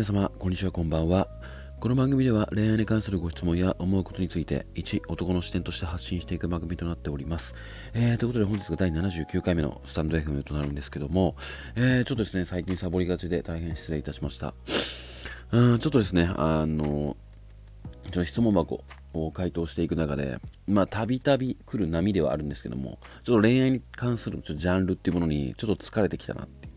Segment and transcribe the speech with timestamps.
[0.00, 1.28] 皆様、こんにちは、こんばんは。
[1.78, 7.54] この番組では恋愛に関するご質問や思うことについて、一男の視点として発信していく番組となっております。
[7.92, 11.36] えー、ということで本日が第79回目のスタンド FM となるんですけども、
[11.76, 14.54] えー、ちょっとですね、最近サボりがちで大変失礼いたしました。
[15.52, 17.18] うん、ちょっとですね、あの、
[18.10, 26.69] ちょ質問箱を回答していく中で、まあ、たびたび来る波ではあるんですけども、ちょっと恋愛に関するちょジャンルっていうものにちょっと疲れてきたなって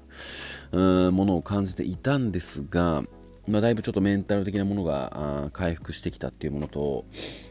[0.71, 3.03] ものを感じていたんですが、
[3.47, 7.05] まあ、だいぶちょっとメンタル的なものが回復してきたっていうものと、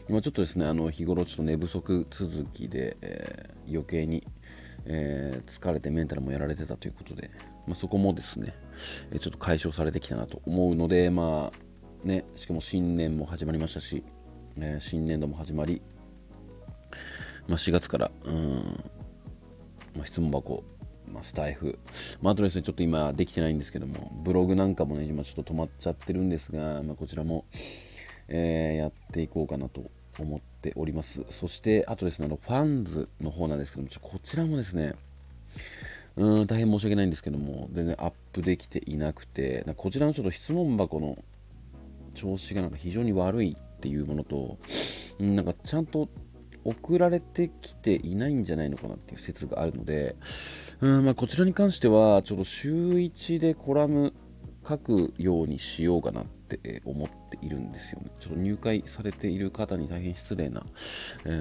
[0.09, 4.23] まあ、ちょっとですね、あの日頃ちょっと寝不足続きで、えー、余計に、
[4.85, 7.29] えー、疲れてメンタルもやられてたということで、
[7.67, 8.55] まあ、そこもですね、
[9.11, 14.03] えちょっと解消されてきたなと思うので、まあね、しかも新年も始まりましたし、
[14.57, 15.81] え、新年度も始まり、
[17.47, 18.83] ま、4月から、うん
[19.95, 20.63] ま、質問箱、
[21.13, 21.77] まあ、スタイフ、
[22.21, 27.45] まあ、あとですね、ちょっと今できてないんですけども、ブログなんかもね、今ちょっと止まっちゃってるんですが、まあ、こちらも、
[28.27, 29.83] えー、やっていこうかなと
[30.19, 31.23] 思っております。
[31.29, 34.95] そして、あとですね、あのファンズの方なんですけども、ちょこちらもですね、
[36.15, 41.17] うん大変申し訳ないんですけども、全然アップできていなくて、こちらのちょっと質問箱の
[42.13, 44.57] 調子がなんか非常に悪いっていうものと、
[45.19, 46.07] なんかちゃんと
[46.65, 50.15] 送られてきていないんじゃないのかなっていう説があるので、
[50.81, 54.13] うんまあ、こちらに関しては、ちょっと週1でコラム
[54.67, 58.11] 書くようにしようかなって思っているんですよね。
[58.19, 60.63] ちょっと入会されている方に大変失礼な、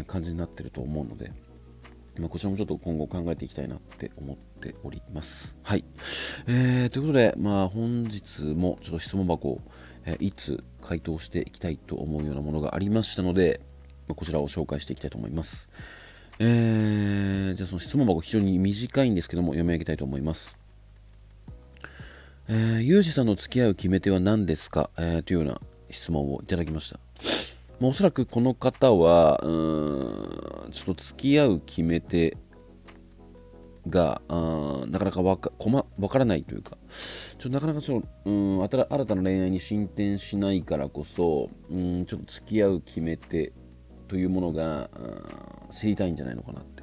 [0.07, 1.33] 感じになってると思うので、
[2.19, 5.55] まあ、こちらもちょっと今後考えていきたいなって思っております。
[5.63, 5.85] はい。
[6.47, 9.61] えー、ということで、まあ、本日もちょっと質問箱を、
[10.05, 13.61] えいつ回答していきたいと思うようなものがありましたので、
[14.15, 15.69] こちらを紹介していきたいと思います。
[16.39, 20.57] えー、じゃあその質問箱非常に短いんですけども読み上げたいと思います。
[22.49, 25.61] えー、ゆうじさんの付き合う決め手は何ですか、えー、というような
[25.91, 26.99] 質問をいただきました。
[27.81, 32.37] まあ、おそらくこの方は、うーん、ちょっと付き合う決め手
[33.89, 35.51] があなかなかわか
[35.99, 36.77] わからないというか、
[37.39, 43.53] ちょっとなかなかちょうん新たな恋愛に進展しないからこそ、うんちょっと付き合う決め手
[44.13, 44.91] というものが
[45.71, 46.83] 知りたいんじゃないのかなって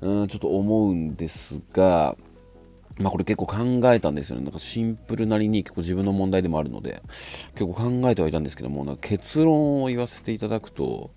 [0.00, 2.16] うんちょっと思うんですが、
[2.98, 4.42] まあこれ結構考えたんですよね。
[4.42, 7.00] なんかシンプルなりに結構自分の問題でもあるので、
[7.54, 11.12] 結構考えてはいたんですけども、なんか結論を言わせていただくと、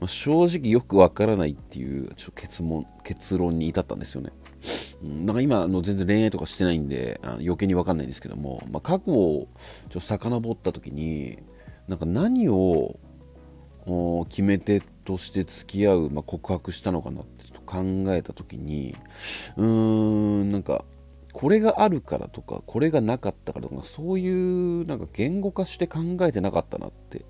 [0.00, 4.32] まあ、正直よくわからないっていうちょ結論結論に至ったんですよね。
[5.04, 9.46] うん、なんか今の全然恋愛とかしてないんであ余計にわかんないんですけども、まあ、過去を
[9.90, 11.38] ちょっと遡った時に
[11.86, 12.98] なんか何を
[14.28, 17.82] 決め手として付き合う、まあ、告白したのかなって考
[18.14, 18.96] えた時に
[19.56, 19.66] うー
[20.44, 20.84] んなんか
[21.32, 27.26] これがあるからとかこれがなかったからとかそういうなんか言語化して考えてなかったなって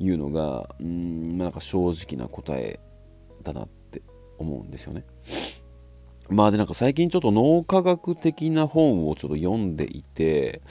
[0.00, 2.80] いうのが、うん、なんか正直な答え
[3.44, 4.02] だなって
[4.38, 5.04] 思うんですよね。
[6.28, 10.62] まあでなんか最近ちょっと脳科学的な本をちょっと読んでいて、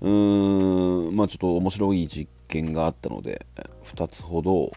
[0.00, 3.46] うーん、まあちょっと面白い実験があったので、
[3.84, 4.72] 2つほど、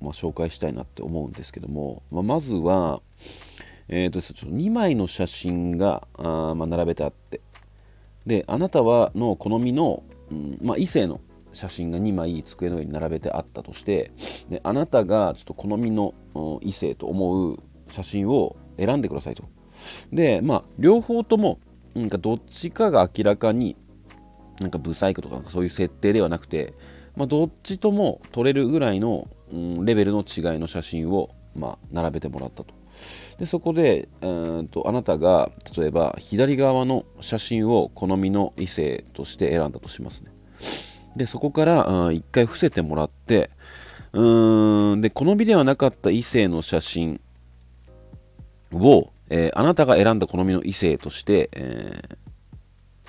[0.00, 3.02] まあ、紹介したいなって思うんですけども、まあ、まずは、
[3.88, 7.40] えーと、ちょっと2枚の写真があ、まあ、並べてあって、
[8.26, 11.20] で、あなたはの好みの、うんまあ、異性の
[11.52, 14.12] 写真が2枚机の上に並べてあったとして
[14.48, 16.14] であなたがちょっと好みの
[16.62, 19.44] 異性と思う写真を選んでくださいと。
[20.12, 21.58] でまあ両方とも
[21.94, 23.76] なんかどっちかが明らかに
[24.60, 26.74] なんかブサイクとかそういう設定ではなくて、
[27.16, 32.74] まあ、どっちとも撮れるぐらいの、うん、レベルの違いの写真を、まあ、並べてもらったと。
[33.38, 40.30] でそこで、えーとあなたが例えば左側の写真を好みの異性として選んだとしますね。
[41.16, 43.50] で、そこから一回伏せてもらって、
[44.12, 47.20] うーん、で、好みではなかった異性の写真
[48.72, 52.16] を、えー、あなたが選んだ好みの異性として、えー、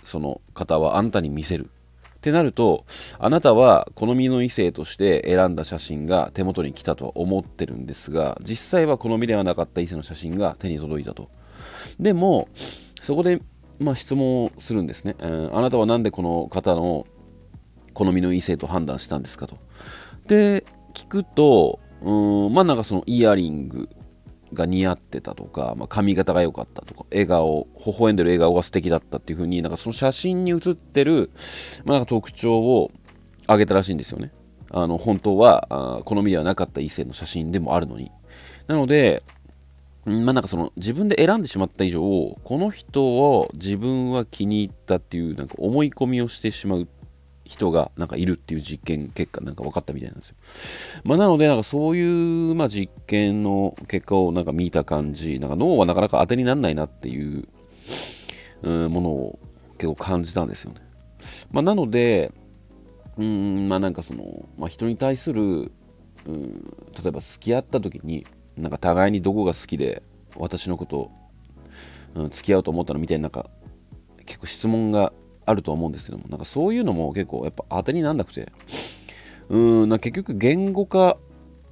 [0.03, 1.69] その方はあなたに見せる。
[2.17, 2.85] ってなると、
[3.17, 11.31] あなたは好みの異性として選んだ写真が手元に来たとは思ってるんですが、実際は好みではなかった異性の写真が手に届いたと。
[11.99, 12.47] でも、
[13.01, 13.41] そこで、
[13.79, 17.07] まあ、質問をするんですね、えー、あなたは何でこの方の
[17.95, 19.57] 好みの異性と判断したんですかと。
[20.27, 20.63] で、
[20.93, 23.89] 聞くと、うん、まあなんかそのイヤリング
[24.53, 31.31] が似合ってたとか、まあ、髪型が良かったとか、笑顔、微笑んでる笑顔が素敵だったっていう風に、なんかその写真に写ってる、
[31.85, 32.91] まあ、なんか特徴を
[33.43, 34.31] 挙げたらしいんですよね。
[34.71, 38.11] あの、本当は、好みではなかった異性の写真でもあるのに。
[38.67, 39.23] なので、
[40.05, 46.87] まあなんかその自分で選んでしまった以上、この人を自分は気に入ったっていうなんか思い込みをしてしまうっ
[47.51, 50.35] 人がなんかいるっていう実験結果なんか分かったみたいなんですよ。
[51.03, 57.47] まあ、なのでなんかそういう、まあ、実験の結果をなんか見た感じなんか脳はなかなか当てにならないなっていう、
[58.61, 59.39] うん、ものを
[59.77, 60.79] 結構感じたんですよね。
[61.51, 62.31] まあ、なので
[63.17, 65.43] うんまあなんかその、まあ、人に対する、
[66.25, 66.73] うん、
[67.03, 68.25] 例えば付き合った時に
[68.55, 70.01] なんか互いにどこが好きで
[70.37, 71.11] 私のことを、
[72.15, 73.49] うん、付き合うと思ったのみたいななんか
[74.25, 75.11] 結構質問が
[75.45, 78.51] あると思うんですけどもなんかそういうのも結構やっぱ当てになんなくて。
[79.51, 81.17] うんな結局言語化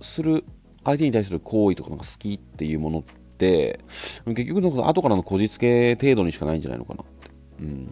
[0.02, 0.44] する
[0.84, 3.04] 相手に対する行為とかなんか好きっていうものっ
[3.38, 3.80] て
[4.26, 7.32] 結局の後からのこじつけ程度にしかないんじゃないのかなって、
[7.62, 7.90] うん、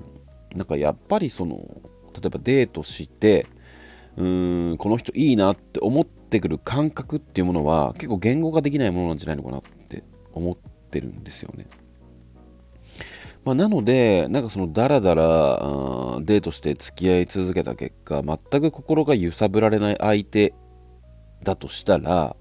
[0.56, 3.48] なんかやっぱりその例えばデートして
[4.18, 10.04] うーんこの人いいなって思ってくる感覚っていうものは結構言語化できないものなんじゃないのかなって
[10.34, 10.58] 思っ
[10.90, 11.68] てるんですよね。
[13.48, 20.54] まあ、なので、なんかそのダラダラデートして付き合い続けた結果、全く心が揺さぶられない相手
[21.44, 22.36] だとしたら、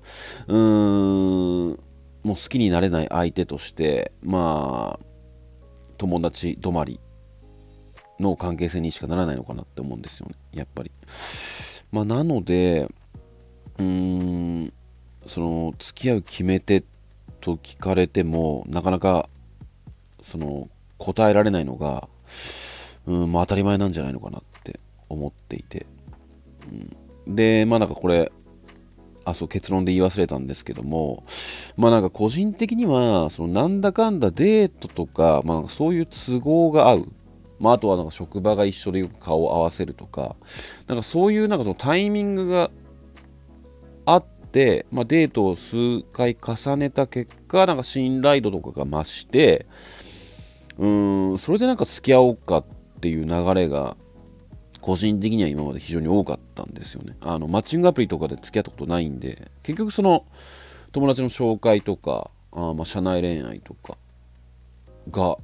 [0.49, 1.77] うーん、も
[2.25, 5.07] う好きになれない相手として、まあ、
[5.97, 6.99] 友達止まり
[8.19, 10.91] の関係性にしかならないのかなって思うんですよね、やっぱり。
[11.93, 12.89] まあ、なので、
[13.79, 14.73] うーん、
[15.29, 16.83] その、付き合う決め手
[17.41, 19.31] と聞かれても、なかなか、
[20.21, 20.69] その、
[20.99, 22.09] 答えられないのが、
[23.07, 25.87] うん、まあ当たり前なんじゃないのかなって思っていて。
[27.27, 28.33] うん、で、まあなんかこれ、
[29.25, 31.25] あ、そう、結論で言い忘れたんですけども、
[31.77, 37.13] まあなんか個人的には、そのなんだかんだデートとか、まあそういう都合が合う。
[37.59, 40.37] まああとはなんか職場が一緒でよく顔を合わせるとか、
[40.87, 42.71] なんかそういうなんかそのタイミングが
[44.05, 49.67] あって、まあデートを数回重ねた結果、なんか信頼度とかが増して、
[50.79, 52.65] うーん、それでなんか付き合おうかっ
[53.01, 53.97] ていう流れが、
[54.81, 57.17] 個人的には今まで非常に多かったんですよね。
[57.21, 60.25] あの、マッチングアプリとかで付き合ったことないんで、結局その、
[60.93, 63.99] 友達の紹介とか、あまあ、社内恋愛とか
[65.11, 65.37] が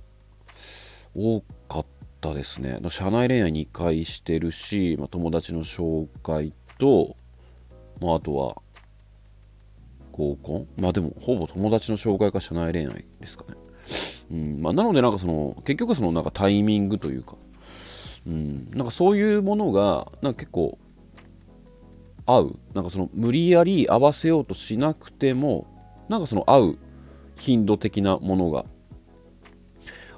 [1.14, 1.87] 多かっ
[2.20, 2.79] たですね。
[2.88, 7.17] 社内恋愛2回してるし、まあ、友達の紹介と、
[8.00, 8.62] まあ、あとは
[10.12, 10.69] 合コン？
[10.76, 13.61] まあでもほぼ友達の紹介か社内恋愛ですかね。
[14.31, 17.34] うんまあ、なのでなんかその結局そのなんかタイミングというか、
[18.26, 20.79] うん、なんかそういうものがなんか結構
[22.25, 22.58] 合う。
[22.75, 25.67] なんかその無理やり合わせようとしなくても
[26.08, 26.79] なんかその合う
[27.37, 28.64] 頻度的なものが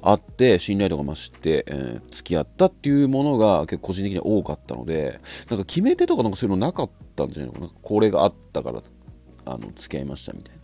[0.02, 5.18] あって信頼度が増して、えー、付き合ったっていうものが結構個人的に多かったので
[5.48, 7.72] なんか決め手とかなんかそういうのなかったんじゃないのかな。
[7.82, 8.82] これがあったから
[9.46, 10.60] あの付き合いましたみたいな。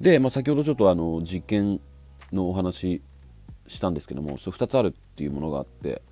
[0.00, 1.80] で、まあ、先ほどちょっとあの実験
[2.32, 3.02] のお話
[3.66, 6.02] したんですけども、そ2つあるっていうものがあって、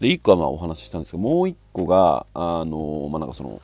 [0.00, 3.60] で、1個はまあお話ししたんですけど、もう1個が、あの、まあなんかその、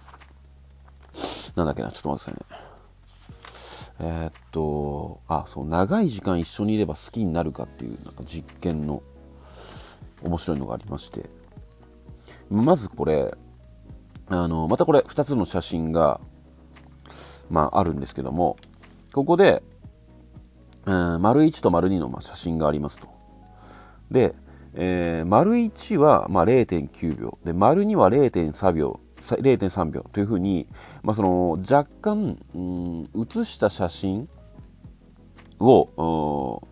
[1.56, 2.72] なんだっけな、ちょっと待ってくださいね。
[4.00, 9.02] えー、っと、あ、そう、長い時間一緒にいれば好きになるかっていう、なんか実験の
[10.22, 11.28] 面白いのがありまして、
[12.50, 13.34] まずこれ、
[14.28, 16.20] あの、またこれ2つの写真が、
[17.50, 18.56] まああるんですけども、
[19.12, 19.62] ここで、
[20.84, 23.08] 丸1と丸2のま写真がありますと。
[24.10, 24.34] で、
[24.74, 30.66] えー、丸1はま0.9秒で丸2は0.3秒0.3秒というふうに、
[31.02, 34.28] まあ、その若干、うん、写した写真
[35.60, 36.62] を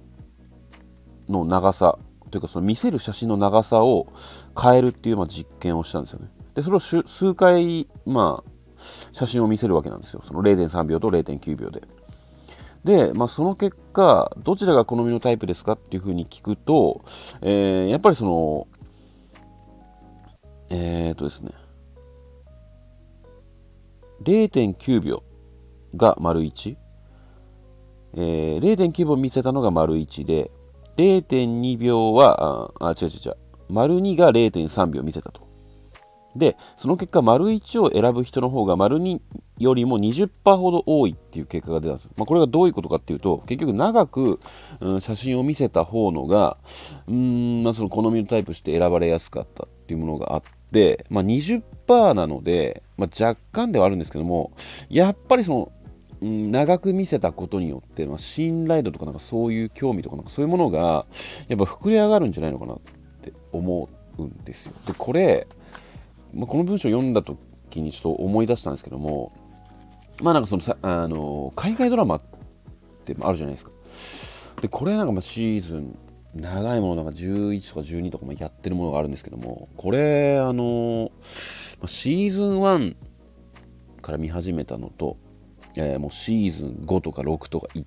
[1.28, 1.98] の長さ
[2.30, 4.12] というかその見せる写真の長さを
[4.60, 6.28] 変えるっていうまあ実験をしたんですよね。
[6.54, 8.50] でそれを数回、まあ、
[9.12, 10.22] 写真を見せるわけなんですよ。
[10.24, 11.82] その0.3秒と0.9秒で。
[12.84, 17.04] で、まあ、その結果、どちらが好みのタイプですかっていうふうに聞くと、
[17.42, 18.68] えー、やっぱりその、
[20.70, 21.50] えー、とですね、
[24.22, 25.22] 0.9秒
[25.94, 26.76] が丸1、
[28.14, 30.50] えー、0.9秒見せたのが丸1で、
[30.96, 33.36] 0.2秒は、あ、あ違う違う違う、
[33.68, 35.49] 丸2が0.3秒見せたと。
[36.36, 39.20] で、その結果、丸1を選ぶ人の方が丸2
[39.58, 42.10] よりも20%ほど多いっていう結果が出たんですよ。
[42.16, 44.40] まあ、これがどういうことかっていうと、結局長く、
[44.80, 46.56] うん、写真を見せた方のが、
[47.08, 54.52] うん、まあ、その好みのタイプして選ばれやすかったっていうものがあって、まあ、20%なので、まあ、若干ではあるんですけども、
[54.88, 55.72] やっぱりその、
[56.20, 61.06] うん、長く見せたことによって、まあ、信頼度とかなんかそういう興味とかなんかそういうものが
[61.48, 62.78] やっぱ膨れ上がるんじゃないのかなっ
[63.22, 64.72] て思うんですよ。
[64.86, 65.46] でこれ
[66.34, 69.32] まあ、この文章を読んだ時にちょっと思い出したんですけども
[70.22, 72.22] まあなんかそのさあの海外ドラマっ
[73.04, 73.70] てあるじゃないですか
[74.60, 75.98] でこれなんかまあシーズン
[76.34, 81.10] 長いものなんか11とか12とかもやってるものがあるんですけども、これ、あの
[81.86, 82.96] シーズン1
[84.00, 85.16] から見始めたのと、
[85.74, 87.84] えー、もうシーズン5とか6とかいっ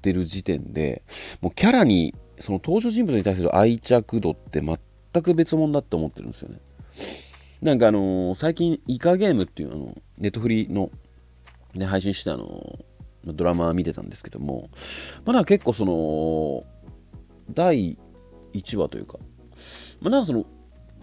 [0.00, 1.02] てる時点で、
[1.40, 6.60] もうキャラに、その登場人物に対する愛着度って全く別物だって思ってるんですよね。
[7.62, 10.90] なんかあのー、最近、イカゲームっていうあの、ネットフリの、
[11.74, 14.68] ね、配信してあのー、ドラマ見てたんですけども、
[15.24, 16.64] まだ結構その、
[17.52, 17.98] 第
[18.52, 19.18] 1話というか、
[20.00, 20.44] まあ、なんかその、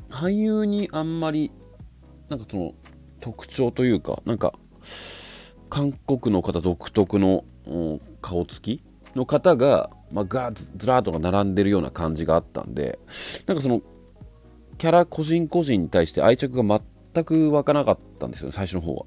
[0.09, 1.51] 俳優にあんまり、
[2.29, 2.73] なんかその、
[3.19, 4.53] 特徴というか、なんか、
[5.69, 8.83] 韓国の方独特の、うん、顔つき
[9.15, 12.99] の方が、まあ、ガーずらーっと並んでるような感じがあったんで、
[13.47, 13.81] なんかその、
[14.77, 16.81] キャラ個人個人に対して愛着が
[17.13, 19.05] 全く湧かなかったんですよね、最初の方は。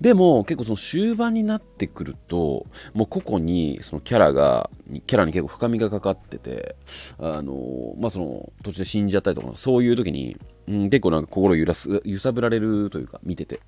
[0.00, 4.70] でも結構その終盤になってくるともう個々にそのキャラが
[5.06, 6.76] キャラに結構深みがかかってて
[7.18, 13.60] あのまあその途中で死んじゃったりとかそういう時に、うん、結構なんか心揺らす揺さぶられるというか見ててっ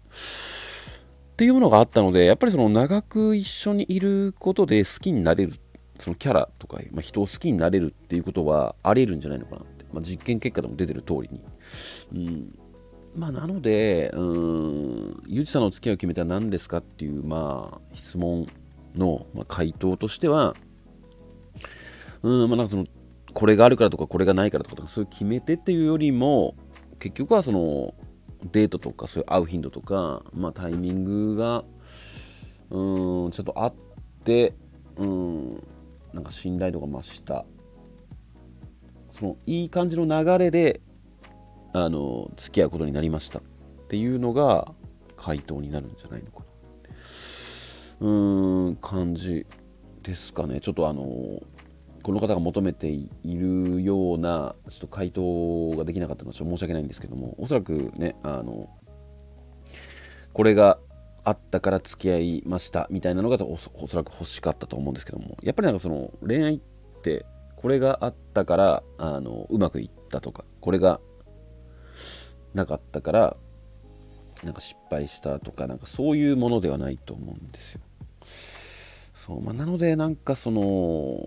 [1.36, 5.54] ていうものがあったのでやっぱりその長く一緒にいることで好きになれる
[5.98, 9.62] そのキャラとか、まあ、人を好きになれるっていうことはあり得るんじゃないのかな、
[9.92, 11.44] まあ、実験結果でも出てる通りに、
[12.12, 12.59] うん、
[13.16, 18.47] まあ、なので、うん、ゆうちさんの付き合いを決めたら何ですかっていう、まあ、質問
[18.94, 20.54] の、まあ、回答としては、
[22.23, 22.87] うん、まあ、なんかその、
[23.32, 26.54] これがあるからとか、これがないからとか、そういう決めてっていうよりも、
[26.99, 27.94] 結局はその、
[28.52, 31.64] デートとか、そういう会う頻度とか、まあ、タイミングが、
[32.70, 33.75] うん、ちょっとあっ
[34.25, 34.54] て、
[34.97, 35.49] うん、
[36.12, 37.44] なんか信頼度が増した。
[39.20, 40.80] その、いい感じの流れで、
[41.72, 43.38] あの付き合うことになりました。
[43.38, 43.42] っ
[43.88, 44.72] ていうのが
[45.16, 46.46] 回答になるんじゃないのかな。
[48.00, 49.46] うーん感じ
[50.02, 50.60] ですかね。
[50.60, 51.04] ちょっとあの
[52.02, 58.70] この方が求めているようなちょっと回答ができなかったのは申し訳ないんですけどもおそらくねあの
[60.32, 60.78] これが
[61.24, 66.60] あったから付き合いましたみたいなのがおそらく欲しかったと思うんですけどもやっぱりなんかその恋愛っ
[67.02, 67.26] て
[67.60, 70.98] これがあったからあのうまくいったとかこれが
[72.54, 73.36] なかったから
[74.42, 77.80] なんか失敗したとかなんかそういうものではないと思うんですよ。
[79.14, 81.20] そうまあ、なのでなんかその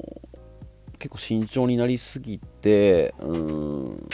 [0.97, 4.09] 結構慎重になりすぎてうん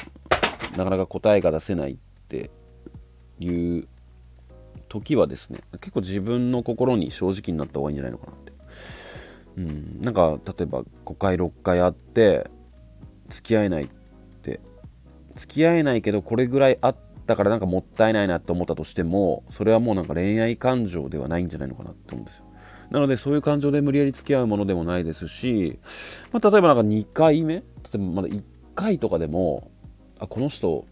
[0.76, 1.98] なかなか答えが出せないっ
[2.28, 2.52] て
[3.40, 3.88] いう
[4.90, 8.34] 時はですね結構自分の心に正直になった方がいいんじゃないのかな。
[9.60, 12.50] うん、なんか例えば5回6回あって
[13.28, 14.00] 付き合えないって。
[15.40, 22.46] 付き合えないけどこれぐらいあったからなんかもったいないなって思ったとしてもそれはもうなんか恋愛感情ではないんじゃないのかなって思うんですよ。
[22.92, 25.80] なのでそういう感情で無理やり付き合うものでもないですし、
[26.34, 28.44] まあ、例えばなんか2回目例えばまだ1
[28.76, 29.72] 回とかでも
[30.20, 30.86] あこの人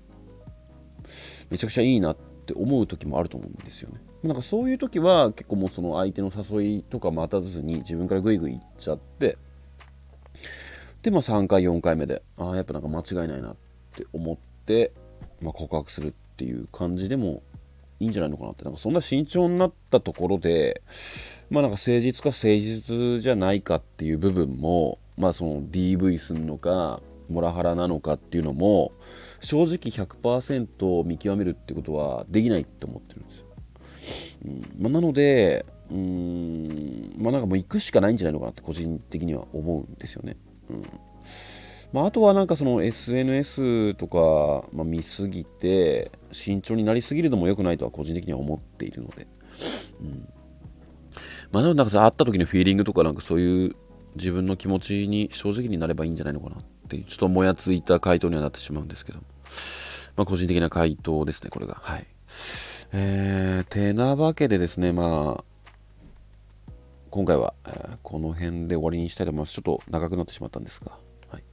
[1.50, 4.00] めちゃくちゃいいなってって思う時もあると思うんですよね。
[4.24, 9.38] なんかそういう時は結構もうその相手の誘いとか待たずに自分からグイグイ行っちゃって
[11.04, 14.92] でまあ3回4回目でああやっぱなんか間違いないなってって思って、
[15.42, 17.42] まあ、告白するっていう感じでも
[18.00, 18.64] いいんじゃないのかなって。
[18.64, 20.84] なんかそんな慎重になったところで
[21.50, 28.92] まあなんか誠実か誠実じゃないかっていう部分もまあその DV すんのかモラハラなのかっていうのも
[29.42, 33.46] 正直100%見極めるってことはできないって思ってるんですよ。
[34.46, 34.72] うん。
[34.80, 37.22] ま、なのでうーん。
[37.22, 40.38] まあなんかもう行くしかないんじゃないのかなって個人的には思うんですよね。
[40.70, 40.84] うん。
[41.94, 49.28] まあ、あとはなんかその SNS とか、まあ、見すぎて慎重になりすぎるのも良くないとは個人的には思っているので、
[50.02, 50.28] うん。
[51.52, 53.76] まあ、でもなんかさ会った時のフィーリングとかなんかそういう
[54.16, 59.20] 自分の気持ちに正直になればいいんじゃないのかなってちょっともやついた回答にはなってしまうんですけど
[60.16, 62.06] まあ、個人的な回答ですねこれがはい
[62.94, 65.44] えー、てなわけでですねまあ
[67.12, 70.92] 今回は、えー、この辺で終わりにしたいと思いますちょっと長くなってしまったんですが
[71.30, 71.44] はい。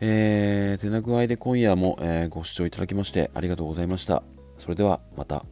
[0.00, 4.22] えー、てな具合で今夜も、えー、ご視聴いただきましてありがとうございました。
[4.58, 5.44] それではまた。